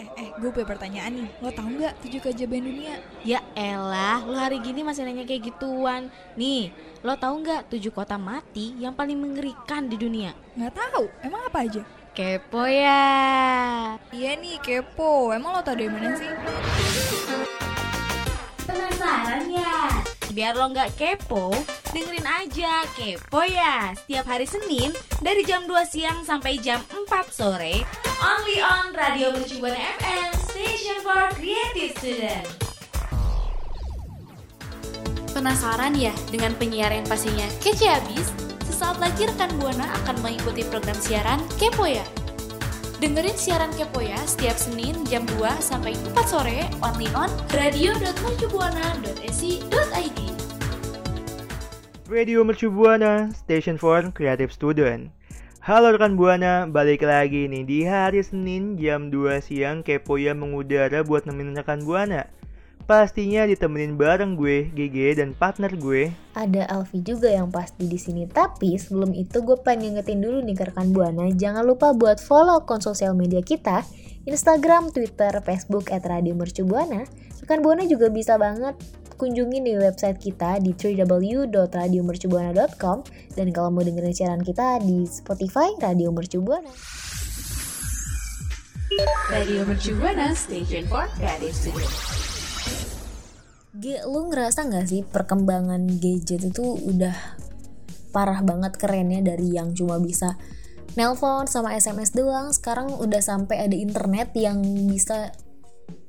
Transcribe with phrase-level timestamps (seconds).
[0.00, 1.28] Eh, eh, gue punya pertanyaan nih.
[1.44, 3.04] Lo tau nggak tujuh keajaiban dunia?
[3.20, 6.08] Ya elah, lo hari gini masih nanya kayak gituan.
[6.40, 6.72] Nih,
[7.04, 10.32] lo tahu nggak tujuh kota mati yang paling mengerikan di dunia?
[10.56, 11.04] Nggak tahu.
[11.20, 11.84] Emang apa aja?
[12.16, 13.04] Kepo ya.
[14.08, 15.36] Iya nih, kepo.
[15.36, 16.32] Emang lo tau dari mana sih?
[18.64, 19.99] Penasaran ya?
[20.30, 21.50] Biar lo nggak kepo,
[21.90, 27.82] dengerin aja Kepo ya Setiap hari Senin dari jam 2 siang sampai jam 4 sore
[28.22, 32.46] Only on Radio Mercubuana FM Station for Creative Student
[35.34, 38.30] Penasaran ya dengan penyiar yang pastinya kece abis?
[38.70, 42.06] Sesaat lagi rekan Buana akan mengikuti program siaran Kepo ya.
[43.00, 50.20] Dengerin siaran Kepo ya setiap Senin jam 2 sampai 4 sore only on radio.mercubuana.esi.id.
[52.12, 55.08] Radio Mercu Buana, Station for Creative Student.
[55.64, 61.00] Halo rekan Buana, balik lagi nih di hari Senin jam 2 siang Kepo ya mengudara
[61.00, 62.28] buat nemenin rekan Buana.
[62.90, 66.10] Pastinya ditemenin bareng gue, GG dan partner gue.
[66.34, 68.26] Ada Alfi juga yang pasti di sini.
[68.26, 72.58] Tapi sebelum itu gue pengen ngingetin dulu nih ke rekan Buana, jangan lupa buat follow
[72.58, 73.86] akun sosial media kita,
[74.26, 76.34] Instagram, Twitter, Facebook at Radio.
[76.34, 78.74] Rekan Buana juga bisa banget
[79.14, 82.98] kunjungi di website kita di www.radiomercubuana.com
[83.38, 86.74] dan kalau mau dengerin siaran kita di Spotify Radio Mercubuana.
[89.30, 92.29] Radio Mercubuana Station for Creative Student
[93.80, 97.16] G, lu ngerasa nggak sih perkembangan gadget itu udah
[98.12, 100.36] parah banget kerennya dari yang cuma bisa
[101.00, 105.32] nelpon sama SMS doang, sekarang udah sampai ada internet yang bisa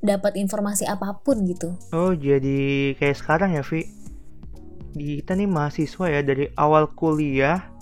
[0.04, 1.72] dapat informasi apa pun gitu.
[1.96, 3.88] Oh, jadi kayak sekarang ya, Vi.
[4.92, 7.72] Di kita nih mahasiswa ya dari awal kuliah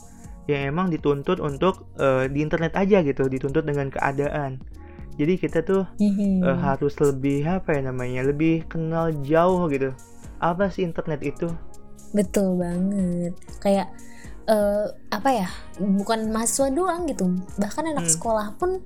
[0.47, 4.63] yang emang dituntut untuk uh, di internet aja gitu, dituntut dengan keadaan.
[5.21, 9.93] Jadi kita tuh uh, harus lebih apa ya namanya, lebih kenal jauh gitu.
[10.41, 11.53] Apa sih internet itu?
[12.11, 13.37] Betul banget.
[13.61, 13.93] Kayak
[14.49, 15.49] eh, apa ya?
[15.78, 17.28] Bukan mahasiswa doang gitu.
[17.61, 18.15] Bahkan anak Hmm.
[18.17, 18.81] sekolah pun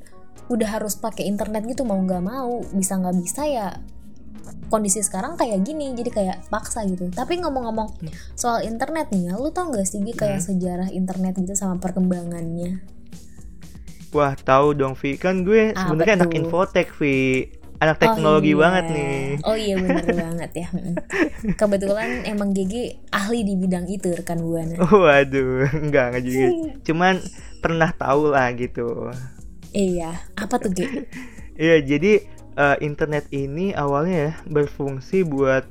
[0.51, 2.61] udah harus pakai internet gitu mau nggak mau.
[2.75, 3.79] Bisa nggak bisa ya
[4.69, 7.09] kondisi sekarang kayak gini jadi kayak paksa gitu.
[7.09, 8.11] Tapi ngomong-ngomong Hmm.
[8.35, 10.47] soal internet nih ya, lu tau gak sih Gi, kayak Hmm.
[10.51, 12.83] sejarah internet gitu sama perkembangannya?
[14.15, 15.19] Wah, tahu dong, Vi.
[15.19, 17.51] Kan gue Ah, sebenarnya anak infotek, Vi.
[17.83, 18.63] Anak teknologi Oh, iya.
[18.63, 19.19] banget nih.
[19.43, 20.69] Oh iya bener banget ya.
[20.71, 20.95] Mm.
[21.53, 22.75] Kebetulan emang GG
[23.11, 24.79] ahli di bidang itu rekan buana.
[24.81, 26.47] Waduh, enggak, enggak juga.
[26.81, 27.15] Cuman
[27.59, 29.11] pernah tahu lah gitu.
[29.75, 30.87] Iya, apa tuh G?
[31.55, 32.23] Iya, jadi
[32.55, 35.67] eh, internet ini awalnya ya berfungsi buat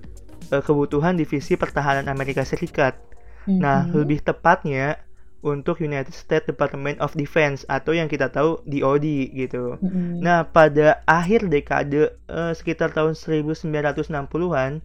[0.52, 3.00] eh, kebutuhan divisi pertahanan Amerika Serikat.
[3.46, 3.96] Nah, Mhm.
[3.96, 5.00] lebih tepatnya
[5.44, 9.76] untuk United States Department of Defense atau yang kita tahu DoD gitu.
[9.84, 10.24] Mm-mm.
[10.24, 14.80] Nah, pada akhir dekade eh, sekitar tahun 1960-an,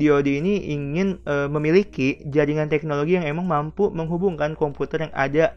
[0.00, 5.52] DoD ini ingin eh, memiliki jaringan teknologi yang emang mampu menghubungkan komputer yang ada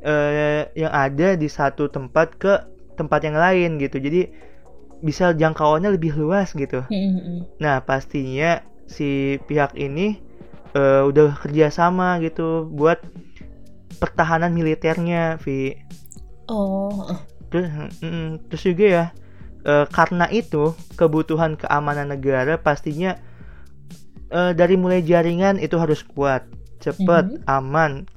[0.00, 2.52] eh, yang ada di satu tempat ke
[2.96, 4.00] tempat yang lain gitu.
[4.00, 4.32] Jadi
[5.04, 6.80] bisa jangkauannya lebih luas gitu.
[6.88, 7.44] Mm-mm.
[7.60, 10.16] Nah, pastinya si pihak ini
[10.72, 13.02] eh, udah kerjasama gitu buat
[14.02, 15.78] pertahanan militernya, Vi.
[16.50, 17.06] Oh.
[17.54, 17.70] Terus,
[18.02, 19.04] mm, terus juga ya,
[19.62, 23.14] eh, karena itu kebutuhan keamanan negara pastinya
[24.32, 26.48] eh, dari mulai jaringan itu harus kuat,
[26.80, 28.08] cepat, aman,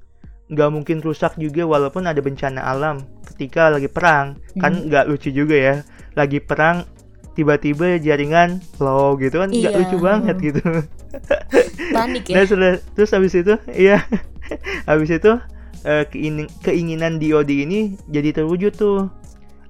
[0.48, 3.04] nggak mungkin rusak juga walaupun ada bencana alam
[3.36, 4.88] ketika lagi perang, kan Mhm.
[4.88, 5.76] nggak lucu juga ya,
[6.16, 6.88] lagi perang
[7.36, 9.80] tiba-tiba jaringan low gitu kan nggak Iya.
[9.84, 10.64] lucu banget gitu.
[11.92, 12.48] panik Nah, ya.
[12.48, 14.00] sudah terus habis itu, iya,
[14.90, 15.32] habis itu
[15.86, 19.08] eh, keini- keinginan DoD ini jadi terwujud tuh.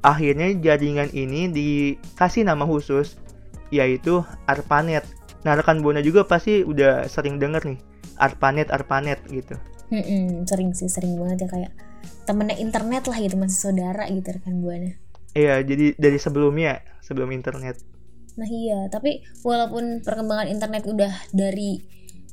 [0.05, 3.17] Akhirnya jaringan ini dikasih nama khusus,
[3.73, 5.01] yaitu ARPANET.
[5.41, 7.79] Nah, rekan Buana juga pasti udah sering denger nih,
[8.21, 9.57] ARPANET, ARPANET gitu.
[9.89, 11.71] Mm-mm, sering sih, sering banget ya kayak
[12.25, 14.93] temennya internet lah gitu, masih saudara gitu rekan buana.
[15.33, 17.81] Iya, jadi dari sebelumnya, sebelum internet.
[18.37, 21.81] Nah iya, tapi walaupun perkembangan internet udah dari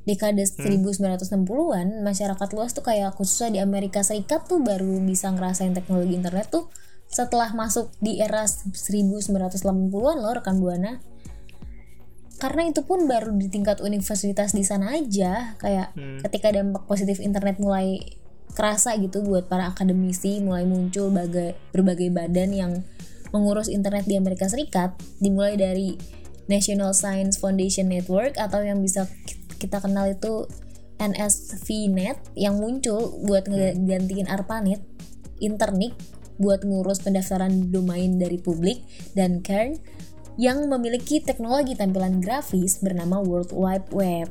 [0.02, 6.19] dekade 1960-an, masyarakat luas tuh kayak khususnya di Amerika Serikat tuh baru bisa ngerasain teknologi
[6.19, 6.66] internet tuh
[7.12, 10.99] setelah masuk di era 1980-an loh rekan Buana.
[12.40, 16.19] Karena itu pun baru di tingkat universitas di sana aja, kayak Hmm.
[16.26, 18.02] ketika dampak positif internet mulai
[18.58, 22.72] kerasa gitu buat para akademisi, mulai muncul bagai, berbagai badan yang
[23.31, 25.94] mengurus internet di Amerika Serikat, dimulai dari
[26.50, 29.06] National Science Foundation Network atau yang bisa
[29.62, 30.50] kita kenal itu
[30.98, 34.82] NSVNet yang muncul buat ngegantiin ARPANET,
[35.38, 35.94] Internik,
[36.38, 38.82] buat ngurus pendaftaran domain dari publik
[39.14, 39.78] dan Kern
[40.34, 44.28] yang memiliki teknologi tampilan grafis bernama World Wide Web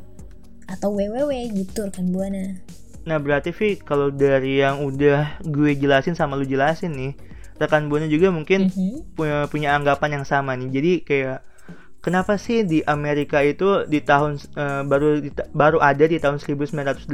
[0.68, 2.60] atau WWW gitu rekan Buana.
[3.08, 7.14] Nah berarti Vi kalau dari yang udah gue jelasin sama lu jelasin nih
[7.62, 9.14] rekan buana juga mungkin Mhm.
[9.14, 10.70] punya punya anggapan yang sama nih.
[10.74, 11.40] Jadi kayak
[12.02, 17.08] kenapa sih di Amerika itu di tahun eh, baru di baru ada di tahun 1980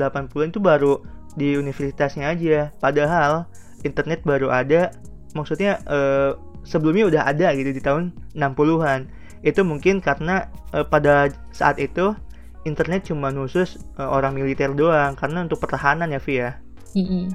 [0.52, 1.04] itu baru
[1.38, 2.74] di universitasnya aja.
[2.82, 3.46] Padahal
[3.86, 4.96] internet baru ada
[5.38, 6.34] maksudnya eh,
[6.66, 9.08] sebelumnya udah ada gitu di tahun 60-an.
[9.46, 12.16] Itu mungkin karena eh, pada saat itu
[12.66, 16.52] internet cuma khusus eh, orang militer doang karena untuk pertahanan ya Vi ya.
[16.96, 17.32] Mm-mm.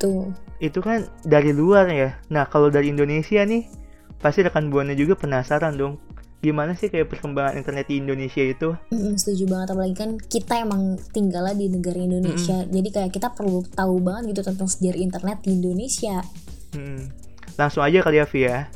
[0.00, 0.32] Tuh.
[0.60, 2.16] Itu kan dari luar ya.
[2.32, 3.68] Nah, kalau dari Indonesia nih
[4.20, 5.96] pasti rekan buana juga penasaran dong.
[6.40, 8.72] Gimana sih kayak perkembangan internet di Indonesia itu?
[8.88, 13.60] Mm-mm, setuju banget apalagi kan kita emang tinggalnya di negara Indonesia jadi kayak kita perlu
[13.76, 16.24] tahu banget gitu tentang sejarah internet di Indonesia
[16.74, 17.10] Hmm.
[17.58, 18.70] Langsung aja kali ya Vi ya.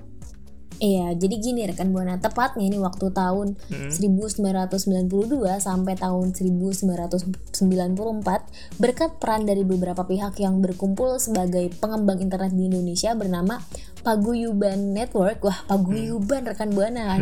[0.84, 3.88] Iya, jadi gini rekan buana tepatnya ini waktu tahun Hmm.
[3.88, 8.44] 1992 sampai tahun 1994
[8.76, 13.64] berkat peran dari beberapa pihak yang berkumpul sebagai pengembang internet di Indonesia bernama
[14.04, 15.40] Paguyuban Network.
[15.40, 17.16] Wah, Paguyuban rekan buana.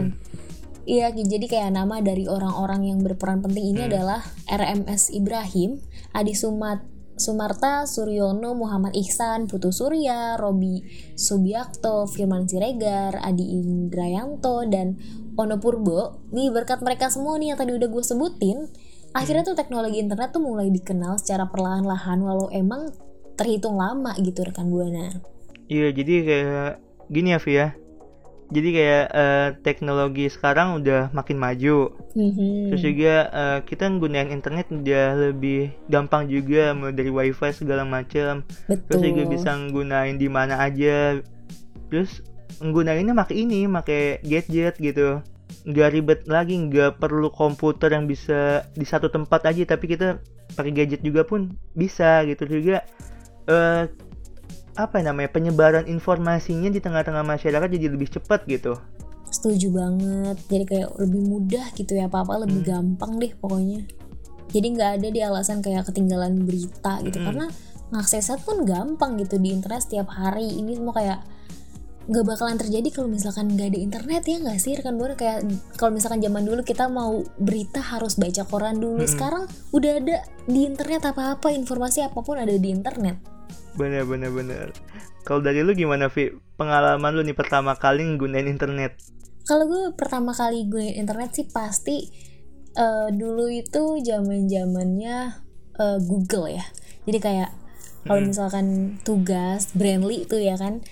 [0.82, 4.18] Iya, jadi kayak nama dari orang-orang yang berperan penting ini adalah
[4.50, 5.78] RMS Ibrahim,
[6.10, 6.82] Adi Sumat
[7.16, 10.82] Sumarta, Suryono, Muhammad Ihsan, Putu Surya, Robi
[11.14, 14.96] Subiakto, Firman Siregar, Adi Indrayanto, dan
[15.36, 16.22] Ono Purbo.
[16.32, 18.58] Nih berkat mereka semua nih yang tadi udah gue sebutin,
[19.12, 22.92] akhirnya tuh teknologi internet tuh mulai dikenal secara perlahan-lahan walau emang
[23.36, 25.20] terhitung lama gitu rekan buana.
[25.68, 26.72] Iya, jadi kayak
[27.08, 27.68] gini ya Vi ya.
[28.52, 31.88] Jadi kayak eh, teknologi sekarang udah makin maju.
[32.12, 32.68] Mhm.
[32.68, 38.44] Terus juga eh, kita gunain internet udah lebih gampang juga mulai dari wifi segala macam.
[38.68, 41.24] Terus juga bisa gunain di mana aja.
[41.88, 42.20] Terus
[42.60, 45.24] nggunainnya pakai ini, pakai gadget gitu.
[45.64, 50.20] Nggak ribet lagi, nggak perlu komputer yang bisa di satu tempat aja, tapi kita
[50.52, 52.84] pakai gadget juga pun bisa gitu juga.
[53.50, 53.90] eh
[54.72, 58.76] apa namanya penyebaran informasinya di tengah-tengah masyarakat jadi lebih cepat gitu.
[59.28, 60.36] Setuju banget.
[60.48, 63.84] Jadi kayak lebih mudah gitu ya apa-apa lebih gampang deh pokoknya.
[64.52, 67.26] Jadi nggak ada di alasan kayak ketinggalan berita gitu Mm-mm.
[67.28, 67.46] karena
[67.92, 70.60] ngaksesnya pun gampang gitu di internet setiap hari.
[70.60, 71.20] Ini semua kayak
[72.02, 75.46] nggak bakalan terjadi kalau misalkan nggak ada internet ya nggak sih rekan buana kayak
[75.78, 79.14] kalau misalkan zaman dulu kita mau berita harus baca koran dulu Mm-mm.
[79.14, 80.16] sekarang udah ada
[80.50, 83.22] di internet apa-apa informasi apa pun ada di internet
[83.72, 84.68] Bener bener bener.
[85.24, 86.28] Kalau dari lu gimana Vi?
[86.58, 88.98] Pengalaman lu nih pertama kali nggunain internet?
[89.42, 92.06] Kalau gue pertama kali gue internet sih pasti
[92.72, 95.16] eh, dulu itu zaman zamannya
[95.76, 96.64] eh, Google ya.
[97.04, 97.50] Jadi kayak
[98.02, 98.28] kalau Hmm.
[98.28, 98.66] misalkan
[99.06, 100.82] tugas Brandly itu ya kan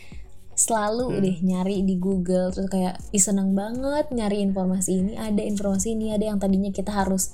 [0.54, 1.20] selalu Hmm.
[1.24, 6.12] deh nyari di Google terus kayak ih seneng banget nyari informasi ini ada informasi ini
[6.14, 7.32] ada yang tadinya kita harus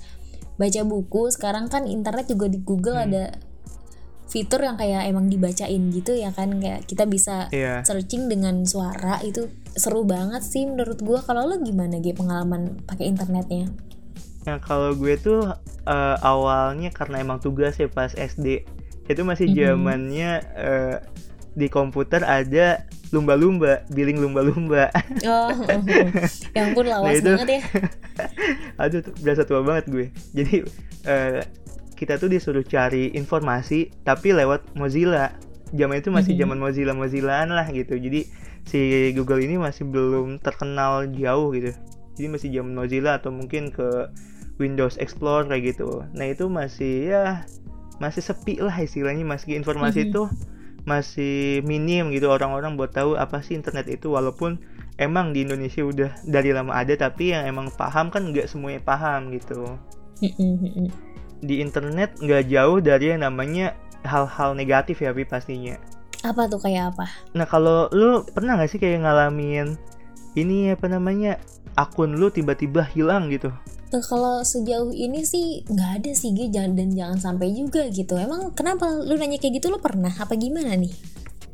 [0.55, 3.05] baca buku sekarang kan internet juga di Google Hmm.
[3.11, 3.23] ada
[4.27, 7.81] fitur yang kayak emang dibacain gitu ya kan kayak kita bisa Iya.
[7.81, 13.07] searching dengan suara itu seru banget sih menurut gua kalau lo gimana Ge pengalaman pakai
[13.07, 13.71] internetnya
[14.43, 15.43] Nah kalau gue tuh
[15.83, 18.63] eh, awalnya karena emang tugas ya pas SD
[19.05, 19.55] itu masih Mhm.
[19.57, 20.95] zamannya eh,
[21.53, 24.91] di komputer ada lumba-lumba, billing lumba-lumba.
[25.25, 25.51] oh
[26.53, 27.61] yang pun lawas Nah, itu- banget ya
[28.83, 30.05] Aduh, berasa tua banget gue.
[30.33, 30.55] Jadi
[31.03, 31.39] eh,
[31.97, 35.33] kita tuh disuruh cari informasi tapi lewat Mozilla.
[35.73, 36.39] Zaman itu masih Mhm.
[36.45, 37.97] zaman Mozilla Mozillaan lah gitu.
[37.97, 38.29] Jadi
[38.63, 38.79] si
[39.17, 41.73] Google ini masih belum terkenal jauh gitu.
[42.15, 44.07] Jadi masih zaman Mozilla atau mungkin ke
[44.57, 46.05] Windows Explorer kayak gitu.
[46.13, 47.23] Nah itu masih ya
[47.97, 49.25] masih sepi lah istilahnya.
[49.25, 50.23] Masih informasi itu
[50.87, 54.55] masih minim gitu orang-orang buat tahu apa sih internet itu walaupun
[54.95, 59.35] emang di Indonesia udah dari lama ada tapi yang emang paham kan nggak semuanya paham
[59.35, 59.67] gitu
[61.41, 65.77] di internet nggak jauh dari yang namanya hal-hal negatif ya Pi pastinya.
[66.25, 67.05] Apa tuh kayak apa?
[67.37, 69.77] Nah kalau lu pernah nggak sih kayak ngalamin
[70.33, 71.37] ini apa namanya
[71.77, 73.53] akun lu tiba-tiba hilang gitu?
[73.87, 78.19] Tuh, kalau sejauh ini sih nggak ada sih Ge jangan dan jangan sampai juga gitu.
[78.19, 80.11] Emang kenapa lu nanya kayak gitu lu pernah?
[80.11, 80.91] Apa gimana nih?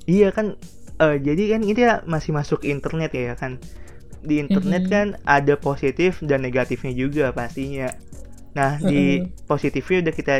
[0.09, 0.57] Iya kan
[0.97, 3.61] eh, jadi kan ini masih masuk internet ya kan?
[4.23, 4.91] Di internet Mhm.
[4.91, 7.91] kan ada positif dan negatifnya juga pastinya
[8.53, 10.35] nah di positifnya udah kita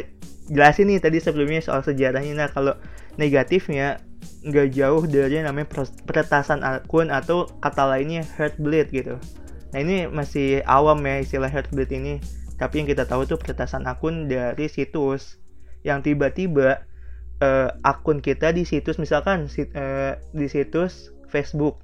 [0.54, 2.34] jelasin nih tadi sebelumnya soal sejarahnya.
[2.38, 2.74] Nah kalau
[3.18, 4.02] negatifnya
[4.44, 5.68] nggak jauh dari namanya
[6.04, 9.16] peretasan akun atau kata lainnya heartbleed gitu.
[9.74, 12.14] Nah ini masih awam ya istilah heartbleed ini.
[12.60, 15.42] Tapi yang kita tahu tuh peretasan akun dari situs
[15.84, 16.86] yang tiba-tiba
[17.42, 21.82] eh, akun kita di situs misalkan sit- eh, di situs Facebook.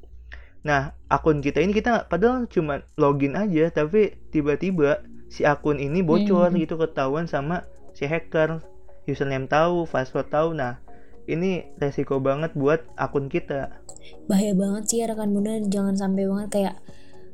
[0.62, 6.50] Nah, akun kita ini kita padahal cuma login aja, tapi tiba-tiba si akun ini bocor
[6.50, 6.58] Hmm.
[6.58, 8.60] gitu ketahuan sama si hacker.
[9.06, 10.54] Username tahu, password tahu.
[10.54, 10.78] Nah,
[11.26, 13.80] ini resiko banget buat akun kita.
[14.26, 16.76] bahaya banget sih ya rekan buana jangan sampai banget kayak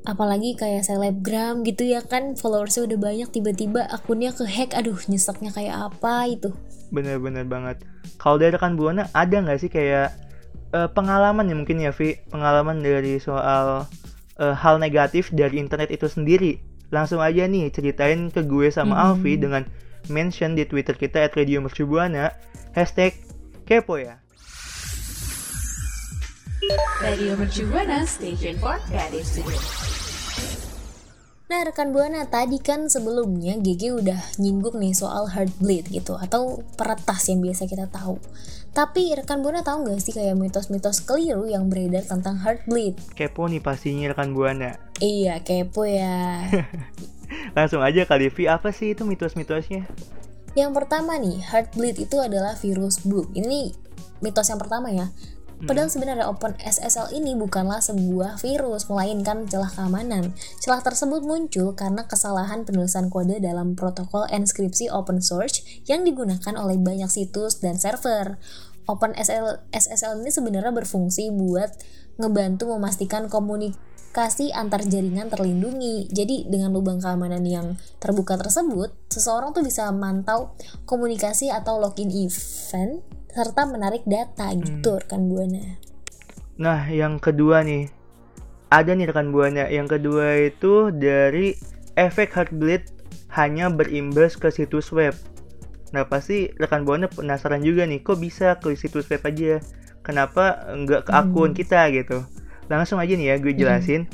[0.04, 5.50] apalagi kayak selebgram gitu ya kan followersnya udah banyak tiba-tiba akunnya ke hack aduh nyeseknya
[5.50, 6.52] kayak apa itu
[6.88, 7.82] Bener-bener banget.
[8.16, 10.14] Kalau dari rekan Buana ada nggak sih kayak
[10.72, 13.88] eh, pengalaman ya mungkin ya Vi, pengalaman dari soal
[14.38, 16.60] eh, hal negatif dari internet itu sendiri.
[16.96, 19.20] Langsung aja nih ceritain ke gue sama Hmm.
[19.20, 19.68] Alfi dengan
[20.08, 22.32] mention di Twitter kita at Radio Mercubuana
[22.72, 23.20] hashtag
[23.68, 24.24] kepo ya.
[27.04, 29.85] Radio Mercubuana Station for Creative Studio.
[31.46, 37.30] Nah rekan buana tadi kan sebelumnya GG udah nyinggung nih soal heartbleed gitu atau peretas
[37.30, 38.18] yang biasa kita tahu.
[38.74, 42.98] Tapi rekan buana tahu nggak sih kayak mitos-mitos keliru yang beredar tentang heartbleed?
[43.14, 44.82] Kepo nih pastinya rekan Buana.
[44.98, 46.50] Iya kepo ya.
[47.58, 49.86] Langsung aja kali Vi, apa sih itu mitos-mitosnya?
[50.56, 53.28] Yang pertama nih, Heartbleed itu adalah virus bug.
[53.36, 53.76] Ini
[54.24, 55.12] mitos yang pertama ya.
[55.64, 60.36] Padahal sebenarnya Open SSL ini bukanlah sebuah virus, melainkan celah keamanan.
[60.60, 66.76] Celah tersebut muncul karena kesalahan penulisan kode dalam protokol enkripsi open source yang digunakan oleh
[66.76, 68.36] banyak situs dan server.
[68.86, 71.72] Open SSL, SSL ini sebenarnya berfungsi buat
[72.20, 76.12] ngebantu memastikan komunikasi antar jaringan terlindungi.
[76.12, 80.52] Jadi dengan lubang keamanan yang terbuka tersebut, seseorang tuh bisa mantau
[80.84, 83.02] komunikasi atau login event
[83.36, 85.76] serta menarik data gitu rekan buana.
[86.56, 87.92] Nah, yang kedua nih.
[88.72, 89.68] Ada nih rekan buana.
[89.68, 91.60] Yang kedua itu dari
[92.00, 92.88] efek heartbleed
[93.36, 95.12] hanya berimbas ke situs web.
[95.92, 99.60] Nah, pasti rekan buana penasaran juga nih, kok bisa ke situs web aja?
[100.00, 102.24] Kenapa nggak ke akun kita gitu?
[102.72, 104.08] Langsung aja nih ya, gue jelasin.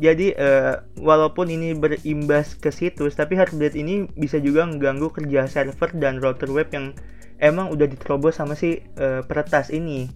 [0.00, 5.90] Jadi, eh, walaupun ini berimbas ke situs, tapi heartbleed ini bisa juga mengganggu kerja server
[5.98, 6.96] dan router web yang
[7.40, 10.06] emang udah diterobos sama si eh, peretas ini.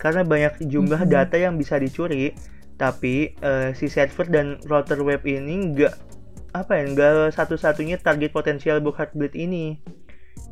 [0.00, 1.10] Karena banyak jumlah Mhm.
[1.12, 2.32] data yang bisa dicuri
[2.80, 5.94] tapi eh, si server dan router web ini nggak
[6.56, 9.76] apa ya nggak satu-satunya target potensial buat heartbleed ini.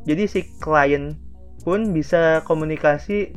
[0.04, 1.16] Jadi si klien
[1.64, 3.32] pun bisa komunikasi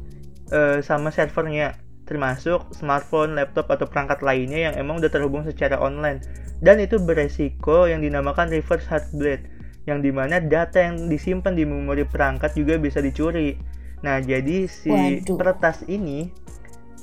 [0.52, 6.20] eh, sama servernya termasuk smartphone, laptop atau perangkat lainnya yang emang udah terhubung secara online.
[6.60, 9.48] Dan itu beresiko yang dinamakan reverse heartbleed
[9.90, 13.58] yang di mana data yang disimpan di memori perangkat juga bisa dicuri.
[14.06, 14.90] Nah, jadi si
[15.22, 15.38] Waduh.
[15.38, 16.30] peretas ini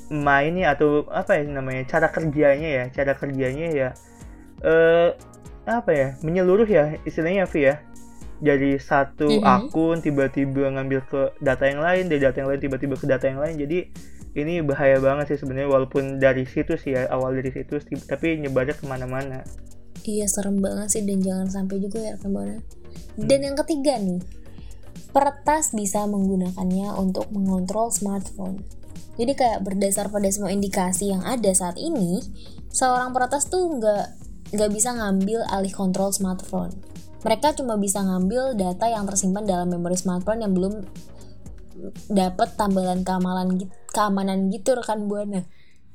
[0.09, 3.89] mainnya atau apa ya namanya cara kerjanya ya, cara kerjanya ya
[4.65, 5.13] eh
[5.69, 7.75] apa ya menyeluruh ya istilahnya Vi ya.
[8.39, 9.43] Dari satu Mhm.
[9.43, 13.39] akun tiba-tiba ngambil ke data yang lain, dari data yang lain tiba-tiba ke data yang
[13.43, 13.59] lain.
[13.59, 13.79] Jadi
[14.39, 18.87] ini bahaya banget sih sebenarnya walaupun dari situs ya awal dari situs tapi nyebarnya ke
[18.87, 19.43] mana-mana.
[20.07, 22.59] Iya serem banget sih dan jangan sampai juga ya rekan buana.
[23.19, 24.23] Dan yang ketiga nih,
[25.11, 28.63] peretas bisa menggunakannya untuk mengontrol smartphone.
[29.19, 32.23] Jadi kayak berdasar pada semua indikasi yang ada saat ini,
[32.71, 34.05] seorang peretas tuh nggak
[34.55, 36.71] nggak bisa ngambil alih kontrol smartphone.
[37.27, 40.87] Mereka cuma bisa ngambil data yang tersimpan dalam memori smartphone yang belum
[42.07, 45.43] dapat tambalan keamanan gitu, keamanan gitu rekan buana.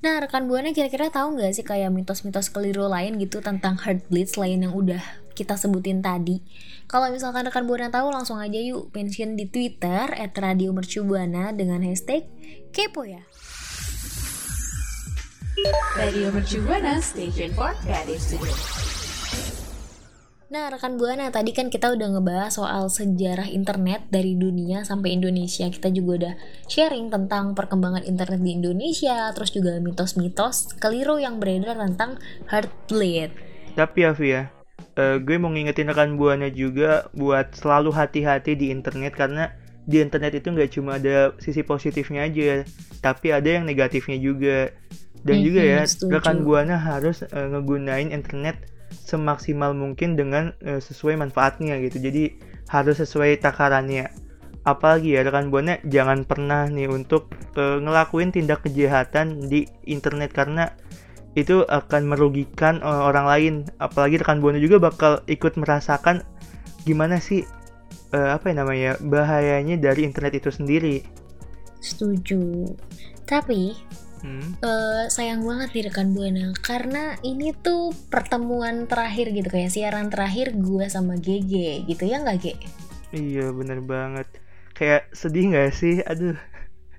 [0.04, 4.60] Nah, rekan Buana kira-kira tahu nggak sih kayak mitos-mitos keliru lain gitu tentang heartbleed selain
[4.60, 5.00] yang udah
[5.32, 6.44] kita sebutin tadi?
[6.84, 12.28] Kalau misalkan rekan Buana tahu langsung aja yuk mention di Twitter @radiomercubuana dengan hashtag
[12.76, 13.24] kepo ya.
[15.96, 18.83] Radio Mercubuana Station for Creative Studio.
[20.54, 25.66] Nah, rekan Buana, tadi kan kita udah ngebahas soal sejarah internet dari dunia sampai Indonesia.
[25.66, 26.34] Kita juga udah
[26.70, 33.34] sharing tentang perkembangan internet di Indonesia, terus juga mitos-mitos keliru yang beredar tentang heartbleed.
[33.74, 34.42] Tapi ya Vi ya,
[34.94, 39.50] eh, gue mau ngingetin rekan buana juga buat selalu hati-hati di internet karena
[39.90, 42.62] di internet itu nggak cuma ada sisi positifnya aja,
[43.02, 44.70] tapi ada yang negatifnya juga.
[45.18, 46.10] Dan juga Mhm, ya, setuju.
[46.14, 48.70] rekan buana harus eh, ngegunain internet
[49.02, 51.98] semaksimal mungkin dengan eh, sesuai manfaatnya gitu.
[51.98, 52.38] Jadi
[52.70, 54.10] harus sesuai takarannya.
[54.64, 60.72] Apalagi ya rekan buana jangan pernah nih untuk eh, ngelakuin tindak kejahatan di internet karena
[61.34, 66.24] itu akan merugikan eh, orang lain apalagi rekan buana juga bakal ikut merasakan
[66.88, 67.44] gimana sih
[68.16, 71.04] eh, apa ya namanya bahayanya dari internet itu sendiri
[71.84, 72.64] Setuju.
[73.28, 73.76] Tapi
[74.24, 80.08] Hmm, eh, sayang banget nih rekan Buana karena ini tuh pertemuan terakhir gitu kayak siaran
[80.08, 82.54] terakhir gue sama GG gitu ya nggak Ge?
[83.12, 84.24] iya bener banget.
[84.72, 86.00] Kayak sedih nggak sih?
[86.02, 86.40] Aduh.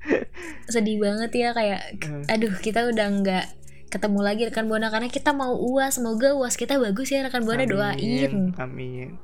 [0.70, 2.30] Sedih banget ya kayak Hmm.
[2.30, 3.46] aduh kita udah nggak
[3.90, 7.66] ketemu lagi rekan buana karena kita mau uas semoga uas kita bagus ya rekan buana
[7.66, 8.54] doain.
[8.62, 9.18] Amin.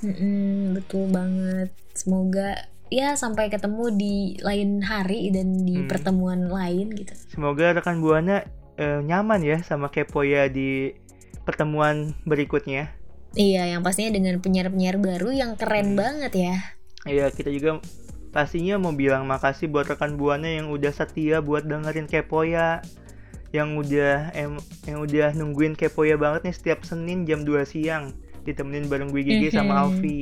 [0.00, 1.74] Mm-mm, betul banget.
[1.92, 5.86] Semoga ya sampai ketemu di lain hari dan di Hmm.
[5.86, 8.42] pertemuan lain gitu semoga rekan buana
[8.74, 10.90] eh, nyaman ya sama kepoya di
[11.42, 12.90] pertemuan berikutnya
[13.32, 15.98] iya yang pastinya dengan penyiar-penyiar baru yang keren Hmm.
[15.98, 16.56] banget ya
[17.00, 17.80] Iya, kita juga
[18.28, 22.84] pastinya mau bilang makasih buat rekan buana yang udah setia buat dengerin Kepoya.
[23.50, 28.12] Yang udah em, yang udah nungguin Kepoya banget nih setiap Senin jam 2 siang.
[28.44, 29.80] Ditemenin bareng gue Gigi sama Mhm.
[29.80, 30.18] Alfi.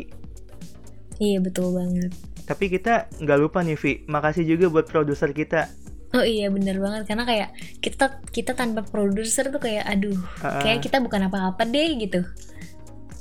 [1.18, 2.14] iya betul banget
[2.48, 5.68] Tapi kita nggak lupa nih Vi, makasih juga buat produser kita.
[6.16, 7.48] Oh iya bener banget karena kayak
[7.84, 12.24] kita kita tanpa produser tuh kayak aduh Ah, kayak kita bukan apa-apa deh gitu.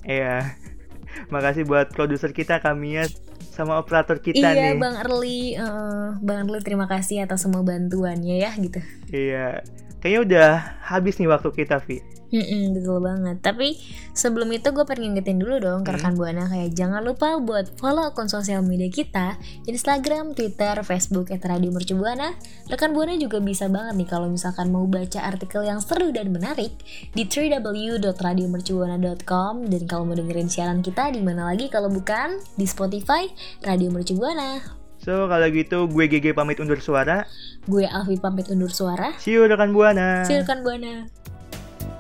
[0.08, 0.56] Iya.
[1.34, 3.10] makasih buat produser kita Kamia
[3.52, 4.80] sama operator kita iya nih.
[4.80, 8.80] Bang Erli, eh, Bang Erli terima kasih atas semua bantuannya ya gitu.
[9.12, 9.66] Iya.
[10.08, 10.52] Kayaknya udah
[10.88, 12.00] habis nih waktu kita Vi.
[12.28, 13.40] Mm-mm, betul banget.
[13.44, 13.76] Tapi
[14.16, 16.00] sebelum itu gue pengen ngingetin dulu dong ke Hmm.
[16.00, 19.36] rekan buana kayak jangan lupa buat follow akun sosial media kita
[19.68, 22.36] Instagram, Twitter, Facebook @radio mercubuana.
[22.72, 26.72] Rekan buana juga bisa banget nih kalau misalkan mau baca artikel yang seru dan menarik
[27.12, 33.28] di www.radiomercubuana.com dan kalau mau dengerin siaran kita di mana lagi kalau bukan di Spotify
[33.64, 34.77] Radio Mercubuana.
[35.02, 37.26] So, kalau gitu gue GG pamit undur suara.
[37.70, 39.14] Gue Alfi pamit undur suara.
[39.22, 40.26] See you rekan Buana.
[40.26, 41.08] See you rekan buana.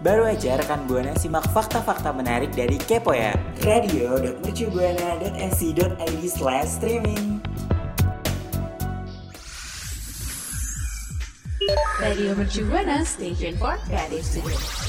[0.05, 3.33] Baru aja rekan Buana simak fakta-fakta menarik dari Kepo ya.
[3.65, 7.41] Radio.mercubuana.ac.id slash streaming.
[11.99, 14.86] Radio Mercubuana Station for Creative Studio.